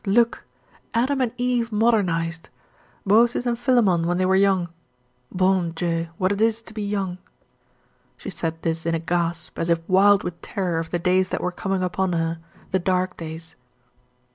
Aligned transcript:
"Look! 0.03 0.45
Adam 0.95 1.21
and 1.21 1.31
Eve 1.37 1.71
modernized; 1.71 2.49
Baucis 3.05 3.45
and 3.45 3.59
Philemon 3.59 4.07
when 4.07 4.17
they 4.17 4.25
were 4.25 4.35
young. 4.35 4.69
Bon 5.31 5.73
Dieu! 5.73 6.07
what 6.17 6.31
it 6.31 6.41
is 6.41 6.63
to 6.63 6.73
be 6.73 6.81
young!" 6.81 7.19
She 8.17 8.31
said 8.31 8.63
this 8.63 8.87
in 8.87 8.95
a 8.95 8.99
gasp, 8.99 9.59
as 9.59 9.69
if 9.69 9.87
wild 9.87 10.23
with 10.23 10.41
terror 10.41 10.79
of 10.79 10.89
the 10.89 10.97
days 10.97 11.29
that 11.29 11.39
were 11.41 11.51
coming 11.51 11.83
upon 11.83 12.13
her 12.13 12.39
the 12.71 12.79
dark 12.79 13.15
days. 13.15 13.55